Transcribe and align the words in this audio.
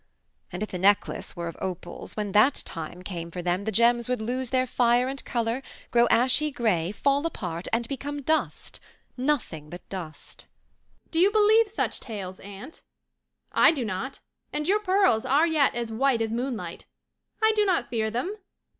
And 0.51 0.63
if 0.63 0.69
the 0.69 0.79
necklace 0.79 1.35
were 1.35 1.47
of 1.47 1.55
opals, 1.61 2.17
when 2.17 2.31
that 2.31 2.63
time 2.65 3.03
came 3.03 3.29
for 3.29 3.43
them 3.43 3.65
the 3.65 3.71
gems 3.71 4.09
would 4.09 4.19
lose 4.19 4.49
their 4.49 4.65
fire 4.65 5.07
and 5.07 5.23
colour, 5.23 5.61
grow 5.91 6.07
ashy 6.07 6.49
grey, 6.49 6.91
fall 6.91 7.23
apart 7.23 7.67
and 7.71 7.87
become 7.87 8.23
dust, 8.23 8.79
nothing 9.15 9.69
but 9.69 9.87
dust." 9.89 10.47
"Do 11.11 11.19
you 11.19 11.29
believe 11.31 11.69
such 11.69 11.99
tales, 11.99 12.39
aunt? 12.39 12.81
I 13.51 13.71
do 13.71 13.85
not. 13.85 14.21
And 14.51 14.67
your 14.67 14.79
pearls 14.79 15.23
are 15.23 15.45
yet 15.45 15.75
as 15.75 15.91
white 15.91 16.23
as 16.23 16.33
moonlight. 16.33 16.87
I 17.39 17.51
do 17.55 17.63
not 17.63 17.91
fear 17.91 18.09
them. 18.09 18.37